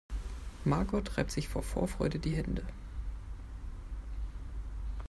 Margot 0.65 1.15
reibt 1.15 1.29
sich 1.29 1.47
vor 1.47 1.61
Vorfreude 1.61 2.17
die 2.17 2.35
Hände. 2.35 2.65